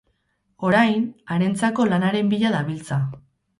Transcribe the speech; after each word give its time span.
Orain, 0.69 1.03
harentzako 1.35 1.87
lanaren 1.93 2.35
bila 2.35 2.55
dabiltza. 2.59 3.01